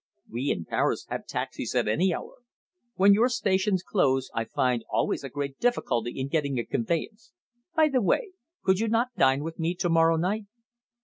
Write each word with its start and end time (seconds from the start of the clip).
We, 0.27 0.49
in 0.49 0.65
Paris, 0.65 1.05
have 1.11 1.27
taxis 1.27 1.75
at 1.75 1.87
any 1.87 2.11
hour. 2.11 2.37
When 2.95 3.13
your 3.13 3.29
stations 3.29 3.83
close 3.83 4.31
I 4.33 4.45
find 4.45 4.83
always 4.89 5.23
a 5.23 5.29
great 5.29 5.59
difficulty 5.59 6.19
in 6.19 6.27
getting 6.27 6.57
a 6.57 6.65
conveyance. 6.65 7.33
By 7.75 7.87
the 7.89 8.01
way! 8.01 8.29
Could 8.63 8.79
you 8.79 8.87
not 8.87 9.13
dine 9.15 9.43
with 9.43 9.59
me 9.59 9.75
to 9.75 9.89
morrow 9.89 10.15
night?" 10.17 10.45